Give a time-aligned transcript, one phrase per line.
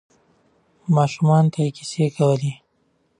[0.95, 2.53] ماشومانو ته یې کیسې کولې.